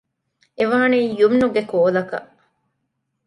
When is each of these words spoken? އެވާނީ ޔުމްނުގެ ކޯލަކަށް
އެވާނީ 0.57 0.99
ޔުމްނުގެ 1.19 1.61
ކޯލަކަށް 1.71 2.29